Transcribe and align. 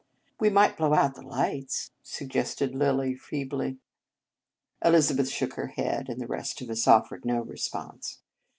"We 0.41 0.49
might 0.49 0.77
blow 0.79 0.95
out 0.95 1.13
the 1.13 1.21
lights," 1.21 1.91
suggested 2.01 2.73
Lilly 2.73 3.13
feebly. 3.13 3.77
Elizabeth 4.83 5.29
shook 5.29 5.53
her 5.53 5.67
head, 5.67 6.09
and 6.09 6.19
the 6.19 6.25
rest 6.25 6.59
of 6.61 6.71
us 6.71 6.87
offered 6.87 7.23
no 7.23 7.41
response. 7.41 8.17